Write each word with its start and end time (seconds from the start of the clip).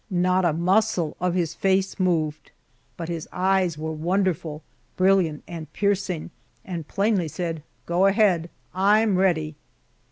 Not 0.09 0.45
a 0.45 0.51
muscle 0.51 1.15
of 1.19 1.35
his 1.35 1.55
race 1.63 1.99
moved, 1.99 2.49
but 2.97 3.07
his 3.07 3.29
eyes 3.31 3.77
were 3.77 3.91
wonderful, 3.91 4.63
brilliant, 4.97 5.43
and 5.47 5.71
piercing, 5.73 6.31
and 6.65 6.87
plainly 6.87 7.27
said, 7.27 7.61
"Go 7.85 8.07
ahead, 8.07 8.49
I'm 8.73 9.15
ready!" 9.17 9.55